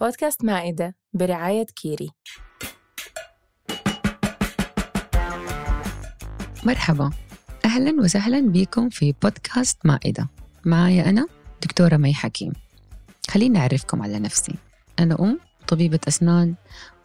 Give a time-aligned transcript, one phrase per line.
[0.00, 2.10] بودكاست مائدة برعاية كيري.
[6.64, 7.10] مرحبا.
[7.64, 10.28] أهلا وسهلا بكم في بودكاست مائدة.
[10.64, 11.26] معايا أنا
[11.62, 12.52] دكتورة مي حكيم.
[13.30, 14.54] خليني أعرفكم على نفسي.
[14.98, 16.54] أنا أم طبيبة أسنان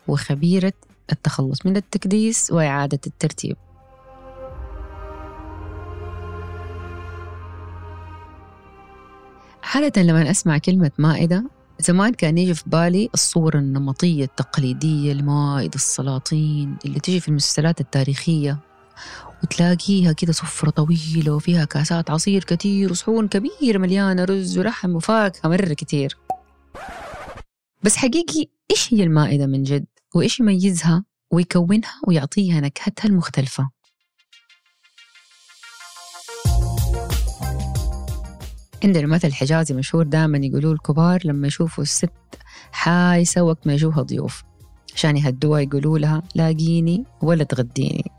[0.07, 0.73] وخبيرة
[1.11, 3.57] التخلص من التكديس وإعادة الترتيب.
[9.75, 16.77] عادة لما أسمع كلمة مائدة زمان كان يجي في بالي الصورة النمطية التقليدية لمائدة السلاطين
[16.85, 18.57] اللي تجي في المسلسلات التاريخية
[19.43, 25.73] وتلاقيها كده سفرة طويلة وفيها كاسات عصير كتير وصحون كبيرة مليانة رز ولحم وفاكهة مرة
[25.73, 26.17] كتير.
[27.83, 33.69] بس حقيقي إيش هي المائدة من جد؟ وإيش يميزها؟ ويكونها ويعطيها نكهتها المختلفة؟
[38.83, 42.11] عندنا مثل حجازي مشهور دائما يقولوا الكبار لما يشوفوا الست
[42.71, 44.43] حايسة وقت ما يجوها ضيوف.
[44.95, 48.11] عشان يهدوها يقولوا لها لاقيني ولا تغديني.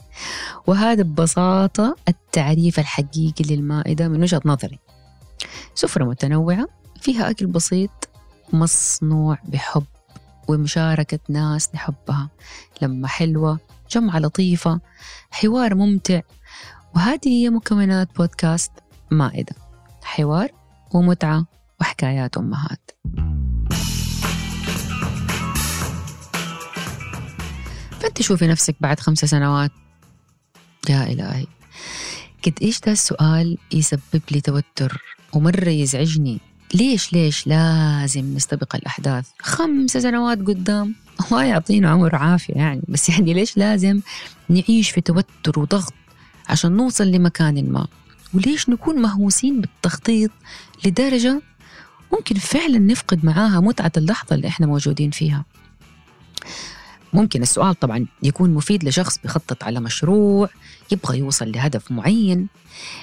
[0.67, 4.79] وهذا ببساطة التعريف الحقيقي للمائدة من وجهة نظري.
[5.75, 6.67] سفرة متنوعة
[7.01, 8.09] فيها أكل بسيط
[8.53, 9.85] مصنوع بحب
[10.49, 12.31] ومشاركة ناس نحبها.
[12.83, 13.59] لما حلوة
[13.91, 14.81] جمعة لطيفة
[15.31, 16.21] حوار ممتع.
[16.97, 18.73] وهذه هي مكونات بودكاست
[19.11, 19.62] مائدة.
[20.13, 20.49] حوار
[20.95, 21.47] ومتعة
[21.81, 22.91] وحكايات أمهات.
[28.01, 29.71] فأنت شوفي نفسك بعد خمس سنوات.
[30.89, 31.47] يا إلهي.
[32.47, 35.03] قد إيش ده السؤال يسبب لي توتر
[35.33, 36.41] ومرة يزعجني.
[36.75, 40.95] ليش ليش لازم نستبق الأحداث؟ خمس سنوات قدام.
[41.21, 42.83] الله يعطينا عمر عافية يعني.
[42.89, 44.01] بس يعني ليش لازم
[44.49, 45.95] نعيش في توتر وضغط
[46.49, 47.87] عشان نوصل لمكان ما؟
[48.35, 50.31] وليش نكون مهووسين بالتخطيط
[50.87, 51.43] لدرجة
[52.13, 55.45] ممكن فعلا نفقد معاها متعة اللحظة اللي إحنا موجودين فيها.
[57.13, 60.49] ممكن السؤال طبعا يكون مفيد لشخص بيخطط على مشروع
[60.93, 62.49] يبغى يوصل لهدف معين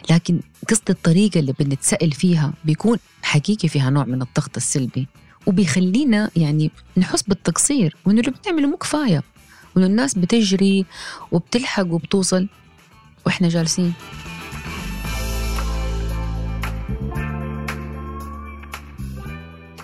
[0.10, 0.40] لكن
[0.70, 5.08] قصة الطريقة اللي بنتسأل فيها بيكون حقيقي فيها نوع من الضغط السلبي
[5.46, 9.24] وبيخلينا يعني نحس بالتقصير وإنه اللي بنعمله مو كفاية
[9.76, 10.86] وإنه الناس بتجري
[11.32, 12.48] وبتلحق وبتوصل
[13.26, 13.94] وإحنا جالسين.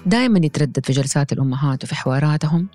[0.05, 2.67] دائما يتردد في جلسات الأمهات وفي حواراتهم.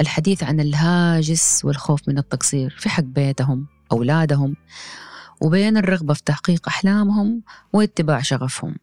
[0.00, 4.56] الحديث عن الهاجس والخوف من التقصير في حق بيتهم أولادهم
[5.40, 7.42] وبين الرغبة في تحقيق أحلامهم
[7.72, 8.76] واتباع شغفهم.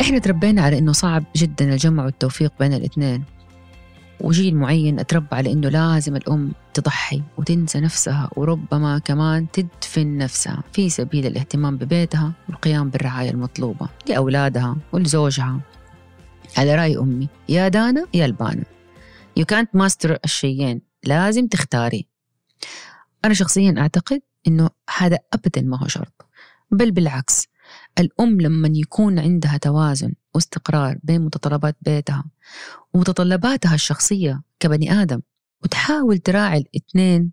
[0.00, 3.24] إحنا تربينا على إنه صعب جدا الجمع والتوفيق بين الإثنين.
[4.20, 10.90] وجيل معين أتربى على إنه لازم الأم تضحي وتنسى نفسها وربما كمان تدفن نفسها في
[10.90, 15.60] سبيل الاهتمام ببيتها والقيام بالرعاية المطلوبة لأولادها ولزوجها.
[16.56, 18.64] على رأي أمي يا دانا يا البانا
[19.36, 22.06] يو كانت ماستر الشيئين لازم تختاري.
[23.24, 26.26] أنا شخصيا أعتقد إنه هذا ابدا ما هو شرط
[26.70, 27.48] بل بالعكس
[27.98, 32.24] الأم لما يكون عندها توازن واستقرار بين متطلبات بيتها
[32.94, 35.20] ومتطلباتها الشخصية كبني آدم
[35.64, 37.32] وتحاول تراعي الاثنين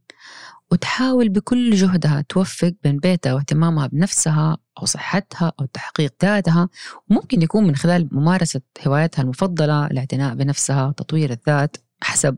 [0.71, 6.69] وتحاول بكل جهدها توفق بين بيتها واهتمامها بنفسها أو صحتها أو تحقيق ذاتها
[7.09, 12.37] وممكن يكون من خلال ممارسة هواياتها المفضلة الاعتناء بنفسها تطوير الذات حسب.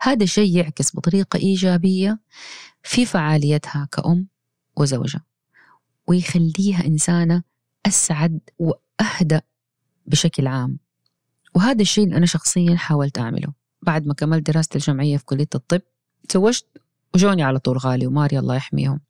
[0.00, 2.18] هذا الشيء يعكس بطريقة إيجابية
[2.82, 4.26] في فعاليتها كأم
[4.76, 5.24] وزوجة.
[6.08, 7.42] ويخليها إنسانة
[7.86, 9.42] أسعد وأهدأ
[10.06, 10.78] بشكل عام.
[11.54, 13.52] وهذا الشيء اللي أنا شخصيا حاولت أعمله.
[13.82, 15.80] بعد ما كملت دراستي الجامعية في كلية الطب
[16.28, 16.66] تزوجت
[17.14, 19.00] وجوني على طول غالي وماري الله يحميهم.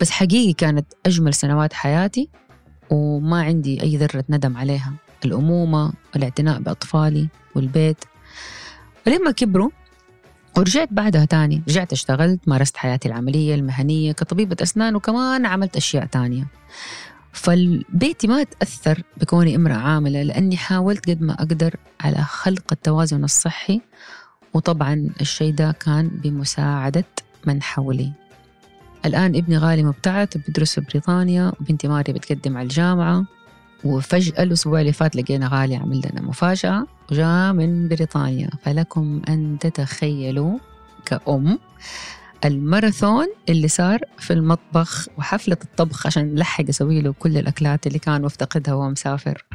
[0.00, 2.30] بس حقيقي كانت أجمل سنوات حياتي
[2.90, 4.94] وما عندي أي ذرة ندم عليها.
[5.24, 8.04] الأمومة والاعتناء بأطفالي والبيت.
[9.06, 9.70] ولما كبروا
[10.56, 11.62] ورجعت بعدها تاني.
[11.68, 16.46] رجعت اشتغلت مارست حياتي العملية المهنية كطبيبة أسنان وكمان عملت أشياء تانية.
[17.32, 23.80] فالبيتي ما تأثر بكوني امرأة عاملة لأني حاولت قد ما أقدر على خلق التوازن الصحي
[24.54, 27.04] وطبعا الشيء ده كان بمساعدة
[27.46, 28.12] من حولي.
[29.06, 33.24] الآن ابني غالي مبتعث بيدرس في بريطانيا وبنتي ماري بتقدم على الجامعة.
[33.84, 38.50] وفجأة الأسبوع اللي فات لقينا غالي عمل لنا مفاجأة جاء من بريطانيا.
[38.62, 40.58] فلكم أن تتخيلوا
[41.04, 41.58] كأم
[42.44, 48.22] الماراثون اللي صار في المطبخ وحفلة الطبخ عشان نلحق أسوي له كل الأكلات اللي كان
[48.22, 49.46] مفتقدها وهو مسافر.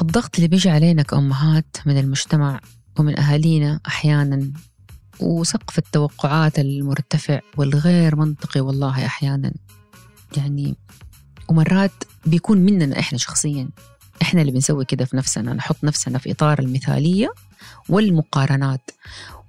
[0.00, 2.60] الضغط اللي بيجي علينا كأمهات من المجتمع
[2.98, 4.52] ومن أهالينا أحيانا
[5.20, 9.52] وسقف التوقعات المرتفع والغير منطقي والله أحيانا.
[10.36, 10.76] يعني
[11.48, 11.92] ومرات
[12.26, 13.68] بيكون مننا إحنا شخصيا.
[14.22, 17.32] إحنا اللي بنسوي كده في نفسنا نحط نفسنا في إطار المثالية
[17.88, 18.90] والمقارنات.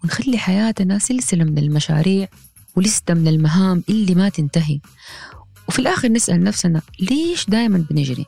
[0.04, 2.28] ونخلي حياتنا سلسلة من المشاريع
[2.75, 4.80] ولستة من المهام اللي ما تنتهي.
[5.68, 8.25] وفي الآخر نسأل نفسنا ليش دايما بنجري؟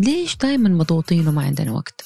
[0.00, 2.04] ليش دايما مضغوطين وما عندنا وقت؟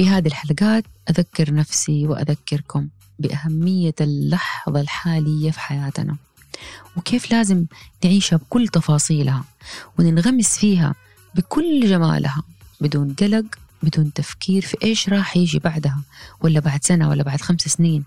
[0.00, 2.88] في هذه الحلقات أذكر نفسي وأذكركم
[3.18, 6.16] بأهمية اللحظة الحالية في حياتنا.
[6.96, 7.66] وكيف لازم
[8.04, 9.44] نعيشها بكل تفاصيلها
[9.98, 10.94] وننغمس فيها
[11.34, 12.42] بكل جمالها
[12.80, 13.44] بدون قلق
[13.82, 16.02] بدون تفكير في إيش راح يجي بعدها
[16.40, 18.04] ولا بعد سنة ولا بعد خمس سنين.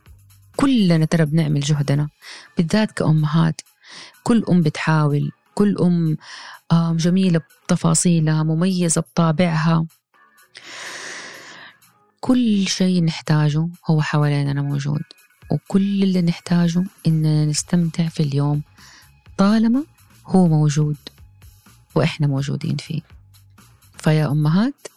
[0.56, 2.10] كلنا ترى بنعمل جهدنا
[2.58, 3.62] بالذات كأمهات.
[4.24, 6.18] كل أم بتحاول كل أم
[6.98, 9.86] جميلة بتفاصيلها مميزة بطابعها.
[12.24, 15.02] كل شيء نحتاجه هو حواليننا موجود.
[15.52, 18.62] وكل اللي نحتاجه إننا نستمتع في اليوم
[19.38, 19.84] طالما
[20.26, 20.96] هو موجود
[21.96, 23.02] وإحنا موجودين فيه.
[23.98, 24.88] فيا أمهات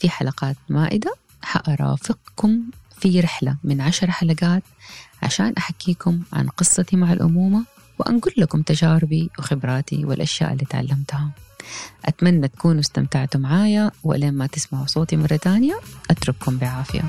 [0.00, 2.62] في حلقات مائدة حأرافقكم
[2.98, 4.62] في رحلة من عشر حلقات
[5.22, 7.64] عشان أحكيكم عن قصتي مع الأمومة
[7.98, 11.30] وأنقل لكم تجاربي وخبراتي والأشياء اللي تعلمتها.
[12.04, 15.80] أتمنى تكونوا استمتعتوا معايا ولين ما تسمعوا صوتي مرة تانية
[16.10, 17.02] أترككم بعافية.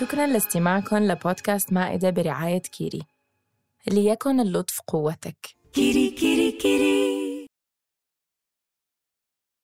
[0.00, 3.02] شكرا لاستماعكم لبودكاست مائدة برعاية كيري.
[3.86, 5.36] ليكن اللطف قوتك.
[5.72, 7.11] كيري كيري كيري.